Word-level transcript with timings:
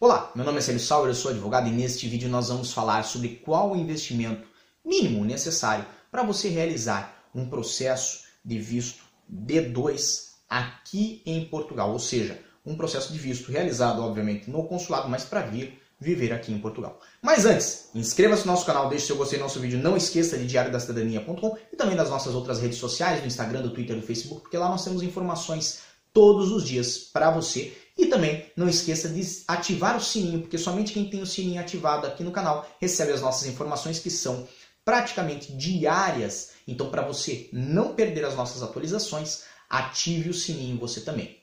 Olá, 0.00 0.30
meu 0.32 0.44
nome 0.44 0.58
é 0.58 0.60
Célio 0.60 0.78
Sauer, 0.78 1.10
eu 1.10 1.14
sou 1.14 1.32
advogado 1.32 1.66
e 1.66 1.72
neste 1.72 2.06
vídeo 2.06 2.28
nós 2.28 2.50
vamos 2.50 2.72
falar 2.72 3.02
sobre 3.02 3.30
qual 3.44 3.72
o 3.72 3.76
investimento 3.76 4.46
mínimo 4.84 5.24
necessário 5.24 5.84
para 6.08 6.22
você 6.22 6.48
realizar 6.48 7.28
um 7.34 7.48
processo 7.48 8.22
de 8.44 8.60
visto 8.60 9.02
D2 9.28 10.34
aqui 10.48 11.20
em 11.26 11.44
Portugal, 11.46 11.90
ou 11.90 11.98
seja, 11.98 12.40
um 12.64 12.76
processo 12.76 13.12
de 13.12 13.18
visto 13.18 13.50
realizado, 13.50 14.00
obviamente, 14.00 14.48
no 14.48 14.68
consulado, 14.68 15.08
mas 15.08 15.24
para 15.24 15.40
vir 15.40 15.82
viver 15.98 16.32
aqui 16.32 16.52
em 16.52 16.60
Portugal. 16.60 17.00
Mas 17.20 17.44
antes, 17.44 17.90
inscreva-se 17.92 18.46
no 18.46 18.52
nosso 18.52 18.64
canal, 18.64 18.88
deixe 18.88 19.06
seu 19.06 19.16
gostei 19.16 19.36
no 19.36 19.46
nosso 19.46 19.58
vídeo, 19.58 19.80
não 19.80 19.96
esqueça 19.96 20.38
de 20.38 20.46
diariodacidadania.com 20.46 21.58
e 21.72 21.76
também 21.76 21.96
das 21.96 22.08
nossas 22.08 22.36
outras 22.36 22.60
redes 22.60 22.78
sociais, 22.78 23.20
do 23.20 23.26
Instagram, 23.26 23.62
do 23.62 23.70
Twitter, 23.70 23.96
do 23.96 24.06
Facebook, 24.06 24.42
porque 24.42 24.58
lá 24.58 24.68
nós 24.68 24.84
temos 24.84 25.02
informações 25.02 25.80
todos 26.12 26.50
os 26.50 26.64
dias 26.64 26.98
para 26.98 27.30
você. 27.30 27.76
E 27.96 28.06
também 28.06 28.50
não 28.56 28.68
esqueça 28.68 29.08
de 29.08 29.42
ativar 29.48 29.96
o 29.96 30.00
sininho, 30.00 30.40
porque 30.40 30.56
somente 30.56 30.92
quem 30.92 31.10
tem 31.10 31.20
o 31.20 31.26
sininho 31.26 31.60
ativado 31.60 32.06
aqui 32.06 32.22
no 32.22 32.30
canal 32.30 32.68
recebe 32.80 33.12
as 33.12 33.20
nossas 33.20 33.48
informações 33.48 33.98
que 33.98 34.10
são 34.10 34.46
praticamente 34.84 35.52
diárias. 35.52 36.52
Então, 36.66 36.90
para 36.90 37.02
você 37.02 37.48
não 37.52 37.94
perder 37.94 38.24
as 38.24 38.36
nossas 38.36 38.62
atualizações, 38.62 39.42
ative 39.68 40.30
o 40.30 40.34
sininho 40.34 40.78
você 40.78 41.00
também. 41.00 41.36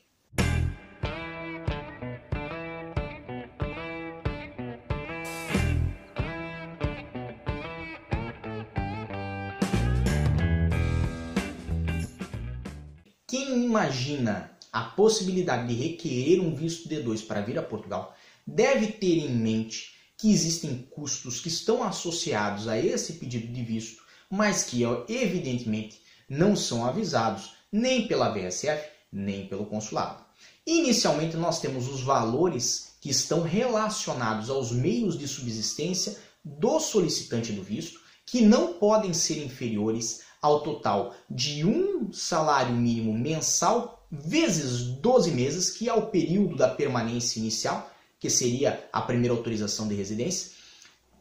Quem 13.27 13.65
imagina 13.65 14.54
a 14.75 14.81
possibilidade 14.81 15.69
de 15.69 15.73
requerer 15.73 16.41
um 16.41 16.53
visto 16.53 16.89
D2 16.89 17.25
para 17.25 17.39
vir 17.39 17.57
a 17.57 17.63
Portugal 17.63 18.13
deve 18.45 18.87
ter 18.87 19.19
em 19.19 19.29
mente 19.29 19.95
que 20.17 20.29
existem 20.29 20.85
custos 20.91 21.39
que 21.39 21.47
estão 21.47 21.81
associados 21.81 22.67
a 22.67 22.77
esse 22.77 23.13
pedido 23.13 23.47
de 23.53 23.63
visto, 23.63 24.03
mas 24.29 24.63
que 24.63 24.83
evidentemente 25.07 26.01
não 26.27 26.57
são 26.57 26.85
avisados 26.85 27.53
nem 27.71 28.05
pela 28.05 28.31
BSF, 28.31 28.85
nem 29.09 29.47
pelo 29.47 29.65
consulado. 29.65 30.25
Inicialmente 30.67 31.37
nós 31.37 31.61
temos 31.61 31.87
os 31.87 32.01
valores 32.01 32.97
que 32.99 33.09
estão 33.09 33.43
relacionados 33.43 34.49
aos 34.49 34.73
meios 34.73 35.17
de 35.17 35.25
subsistência 35.25 36.17
do 36.43 36.81
solicitante 36.81 37.53
do 37.53 37.63
visto, 37.63 38.01
que 38.25 38.41
não 38.41 38.73
podem 38.73 39.13
ser 39.13 39.41
inferiores 39.41 40.23
ao 40.45 40.61
total 40.61 41.15
de 41.27 41.65
um 41.65 42.13
salário 42.13 42.73
mínimo 42.75 43.11
mensal 43.17 44.05
vezes 44.11 44.81
12 44.81 45.31
meses, 45.31 45.71
que 45.71 45.89
é 45.89 45.93
o 45.93 46.07
período 46.07 46.55
da 46.55 46.67
permanência 46.67 47.39
inicial, 47.39 47.91
que 48.19 48.29
seria 48.29 48.87
a 48.93 49.01
primeira 49.01 49.35
autorização 49.35 49.87
de 49.87 49.95
residência, 49.95 50.51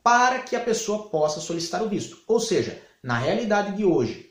para 0.02 0.40
que 0.40 0.54
a 0.54 0.60
pessoa 0.60 1.08
possa 1.08 1.40
solicitar 1.40 1.82
o 1.82 1.88
visto. 1.88 2.18
Ou 2.26 2.38
seja, 2.38 2.80
na 3.02 3.18
realidade 3.18 3.74
de 3.76 3.84
hoje, 3.84 4.30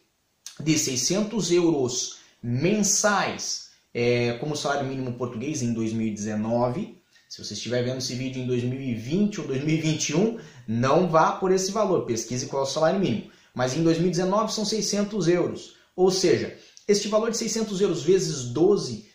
de 0.60 0.78
600 0.78 1.52
euros 1.52 2.20
mensais 2.42 3.70
é, 3.92 4.34
como 4.34 4.56
salário 4.56 4.88
mínimo 4.88 5.14
português 5.14 5.64
em 5.64 5.74
2019, 5.74 7.02
se 7.28 7.44
você 7.44 7.56
estiver 7.56 7.84
vendo 7.84 7.98
esse 7.98 8.14
vídeo 8.14 8.44
em 8.44 8.46
2020 8.46 9.42
ou 9.42 9.48
2021, 9.48 10.40
não 10.68 11.10
vá 11.10 11.32
por 11.32 11.52
esse 11.52 11.72
valor, 11.72 12.06
pesquise 12.06 12.46
qual 12.46 12.64
é 12.64 12.66
o 12.68 12.70
salário 12.70 13.00
mínimo 13.00 13.32
mas 13.54 13.76
em 13.76 13.84
2019 13.84 14.54
são 14.54 14.66
600 14.66 15.28
euros. 15.28 15.76
Ou 15.96 16.10
seja, 16.10 16.58
este 16.88 17.08
valor 17.08 17.32
de 17.32 17.38
600 17.38 17.82
euros 17.82 18.04
vezes 18.04 18.46
12 18.46 19.12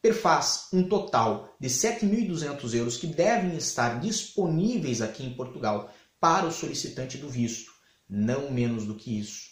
perfaz 0.00 0.68
um 0.72 0.84
total 0.84 1.54
de 1.58 1.68
7.200 1.68 2.74
euros 2.74 2.96
que 2.96 3.06
devem 3.06 3.56
estar 3.56 3.98
disponíveis 4.00 5.00
aqui 5.00 5.24
em 5.24 5.34
Portugal 5.34 5.92
para 6.20 6.46
o 6.46 6.52
solicitante 6.52 7.18
do 7.18 7.28
visto, 7.28 7.72
não 8.08 8.50
menos 8.50 8.84
do 8.84 8.94
que 8.94 9.18
isso. 9.18 9.48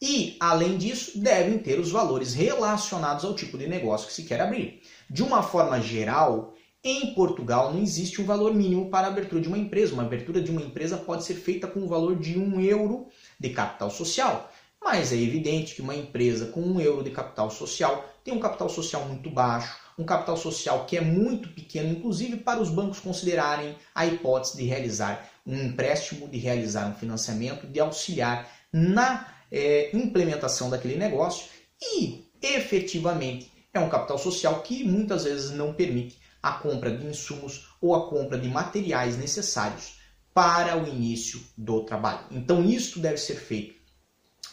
E, 0.00 0.36
além 0.40 0.76
disso, 0.78 1.18
devem 1.20 1.58
ter 1.58 1.78
os 1.78 1.90
valores 1.90 2.34
relacionados 2.34 3.24
ao 3.24 3.36
tipo 3.36 3.56
de 3.56 3.68
negócio 3.68 4.08
que 4.08 4.12
se 4.12 4.24
quer 4.24 4.40
abrir. 4.40 4.82
De 5.08 5.22
uma 5.22 5.42
forma 5.42 5.80
geral, 5.80 6.54
em 6.84 7.14
Portugal 7.14 7.72
não 7.72 7.80
existe 7.80 8.20
um 8.20 8.24
valor 8.24 8.52
mínimo 8.52 8.90
para 8.90 9.06
a 9.06 9.10
abertura 9.10 9.40
de 9.40 9.48
uma 9.48 9.58
empresa. 9.58 9.94
Uma 9.94 10.02
abertura 10.02 10.40
de 10.40 10.50
uma 10.50 10.60
empresa 10.60 10.96
pode 10.96 11.24
ser 11.24 11.34
feita 11.34 11.66
com 11.68 11.80
o 11.80 11.88
valor 11.88 12.18
de 12.18 12.38
um 12.38 12.60
euro 12.60 13.06
de 13.38 13.50
capital 13.50 13.90
social. 13.90 14.50
Mas 14.82 15.12
é 15.12 15.16
evidente 15.16 15.76
que 15.76 15.82
uma 15.82 15.94
empresa 15.94 16.46
com 16.46 16.60
um 16.60 16.80
euro 16.80 17.04
de 17.04 17.10
capital 17.10 17.50
social 17.50 18.04
tem 18.24 18.34
um 18.34 18.40
capital 18.40 18.68
social 18.68 19.06
muito 19.06 19.30
baixo, 19.30 19.78
um 19.96 20.04
capital 20.04 20.36
social 20.36 20.84
que 20.84 20.96
é 20.96 21.00
muito 21.00 21.50
pequeno, 21.50 21.92
inclusive 21.92 22.38
para 22.38 22.60
os 22.60 22.68
bancos 22.68 22.98
considerarem 22.98 23.76
a 23.94 24.04
hipótese 24.04 24.56
de 24.56 24.64
realizar 24.64 25.30
um 25.46 25.56
empréstimo, 25.56 26.26
de 26.26 26.38
realizar 26.38 26.88
um 26.88 26.94
financiamento, 26.94 27.66
de 27.66 27.78
auxiliar 27.78 28.50
na 28.72 29.28
é, 29.52 29.96
implementação 29.96 30.68
daquele 30.68 30.96
negócio 30.96 31.46
e 31.80 32.24
efetivamente 32.40 33.52
é 33.72 33.78
um 33.78 33.88
capital 33.88 34.18
social 34.18 34.62
que 34.62 34.82
muitas 34.82 35.24
vezes 35.24 35.52
não 35.52 35.72
permite 35.72 36.21
a 36.42 36.52
compra 36.52 36.90
de 36.96 37.06
insumos 37.06 37.68
ou 37.80 37.94
a 37.94 38.08
compra 38.08 38.38
de 38.38 38.48
materiais 38.48 39.16
necessários 39.16 40.00
para 40.34 40.82
o 40.82 40.88
início 40.88 41.40
do 41.56 41.84
trabalho. 41.84 42.26
Então, 42.30 42.64
isto 42.64 42.98
deve 42.98 43.18
ser 43.18 43.36
feito 43.36 43.80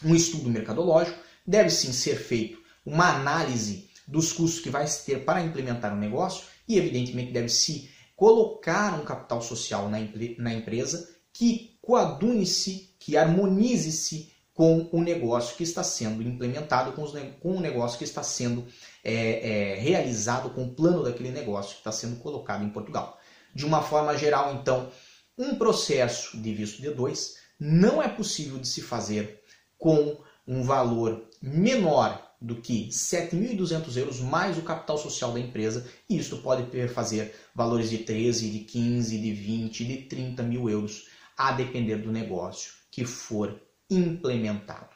um 0.04 0.14
estudo 0.14 0.48
mercadológico, 0.48 1.18
deve 1.46 1.70
sim 1.70 1.92
ser 1.92 2.16
feito 2.16 2.58
uma 2.84 3.16
análise 3.16 3.90
dos 4.06 4.32
custos 4.32 4.60
que 4.60 4.70
vai 4.70 4.86
se 4.86 5.04
ter 5.04 5.24
para 5.24 5.42
implementar 5.42 5.92
um 5.92 5.98
negócio 5.98 6.44
e, 6.68 6.78
evidentemente, 6.78 7.32
deve 7.32 7.48
se 7.48 7.90
colocar 8.16 9.00
um 9.00 9.04
capital 9.04 9.40
social 9.40 9.88
na, 9.88 9.98
na 10.38 10.54
empresa 10.54 11.08
que 11.32 11.78
coadune-se, 11.80 12.94
que 12.98 13.16
harmonize-se 13.16 14.32
com 14.60 14.86
o 14.92 15.00
negócio 15.00 15.56
que 15.56 15.62
está 15.62 15.82
sendo 15.82 16.22
implementado, 16.22 16.92
com, 16.92 17.02
os, 17.02 17.12
com 17.40 17.56
o 17.56 17.60
negócio 17.60 17.96
que 17.96 18.04
está 18.04 18.22
sendo 18.22 18.66
é, 19.02 19.72
é, 19.72 19.74
realizado, 19.76 20.50
com 20.50 20.64
o 20.64 20.74
plano 20.74 21.02
daquele 21.02 21.30
negócio 21.30 21.72
que 21.72 21.78
está 21.78 21.90
sendo 21.90 22.16
colocado 22.16 22.62
em 22.62 22.68
Portugal. 22.68 23.18
De 23.54 23.64
uma 23.64 23.80
forma 23.80 24.14
geral, 24.18 24.52
então, 24.52 24.92
um 25.38 25.54
processo 25.54 26.36
de 26.36 26.52
visto 26.52 26.82
D2 26.82 27.36
não 27.58 28.02
é 28.02 28.08
possível 28.08 28.58
de 28.58 28.68
se 28.68 28.82
fazer 28.82 29.42
com 29.78 30.18
um 30.46 30.62
valor 30.62 31.26
menor 31.40 32.22
do 32.38 32.56
que 32.56 32.88
7.200 32.88 33.96
euros 33.96 34.20
mais 34.20 34.58
o 34.58 34.62
capital 34.62 34.98
social 34.98 35.32
da 35.32 35.40
empresa, 35.40 35.86
e 36.06 36.18
isso 36.18 36.36
pode 36.42 36.66
fazer 36.88 37.34
valores 37.54 37.88
de 37.88 37.96
13, 37.96 38.50
de 38.50 38.58
15, 38.58 39.18
de 39.18 39.32
20, 39.32 39.84
de 39.86 39.96
30 40.02 40.42
mil 40.42 40.68
euros, 40.68 41.06
a 41.34 41.50
depender 41.50 41.96
do 41.96 42.12
negócio 42.12 42.74
que 42.90 43.06
for 43.06 43.58
implementado. 43.90 44.88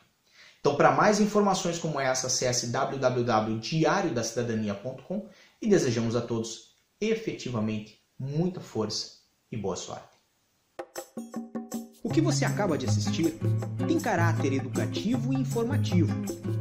Então, 0.61 0.77
para 0.77 0.93
mais 0.93 1.21
informações 1.21 1.79
como 1.79 2.01
essa, 2.01 2.29
acesse 2.29 2.69
www.diariodacidadania.com 2.69 5.27
e 5.61 5.69
desejamos 5.69 6.17
a 6.17 6.23
todos 6.23 6.73
efetivamente 7.01 8.01
muita 8.19 8.61
força 8.61 9.19
e 9.53 9.59
boa 9.59 9.77
sorte. 9.77 10.15
O 12.03 12.09
que 12.09 12.21
você 12.21 12.45
acaba 12.45 12.79
de 12.79 12.87
assistir 12.87 13.37
tem 13.87 13.99
caráter 13.99 14.53
educativo 14.53 15.33
e 15.33 15.37
informativo. 15.37 16.13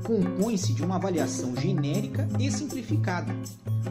Compõe-se 0.06 0.74
de 0.74 0.84
uma 0.84 0.96
avaliação 0.96 1.56
genérica 1.56 2.28
e 2.40 2.52
simplificada. 2.52 3.34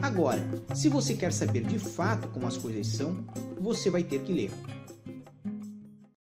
Agora, 0.01 0.43
se 0.75 0.89
você 0.89 1.15
quer 1.15 1.31
saber 1.31 1.63
de 1.63 1.79
fato 1.79 2.27
como 2.29 2.47
as 2.47 2.57
coisas 2.57 2.87
são, 2.87 3.25
você 3.59 3.89
vai 3.89 4.03
ter 4.03 4.21
que 4.21 4.33
ler. 4.33 4.51